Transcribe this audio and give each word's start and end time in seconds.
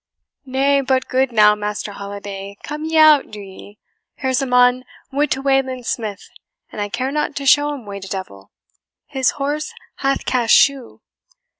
"Nay, 0.47 0.81
but, 0.81 1.07
good 1.07 1.31
now, 1.31 1.53
Master 1.53 1.91
Holiday, 1.91 2.57
come 2.63 2.85
ye 2.85 2.97
out, 2.97 3.29
do 3.29 3.39
ye. 3.39 3.77
Here's 4.15 4.41
a 4.41 4.47
mon 4.47 4.83
would 5.11 5.29
to 5.29 5.43
Wayland 5.43 5.85
Smith, 5.85 6.27
and 6.71 6.81
I 6.81 6.89
care 6.89 7.11
not 7.11 7.35
to 7.35 7.45
show 7.45 7.71
him 7.71 7.85
way 7.85 7.99
to 7.99 8.07
devil; 8.07 8.49
his 9.05 9.29
horse 9.37 9.75
hath 9.97 10.25
cast 10.25 10.55
shoe." 10.55 11.03